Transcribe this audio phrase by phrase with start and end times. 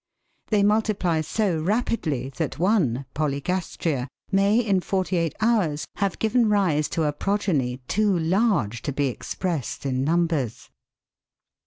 [0.47, 6.89] They multiply so rapidly that one (Polygastria) may in forty eight hours have given rise
[6.97, 10.71] to a progeny too large .to be expressed in numbers.